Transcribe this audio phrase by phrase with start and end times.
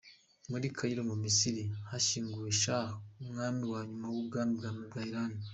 [0.51, 2.87] Muri Cairo mu Misiri hashyinguwe Shah,
[3.23, 4.53] umwami wa nyuma w’ubwami
[4.89, 5.31] bwa Iran.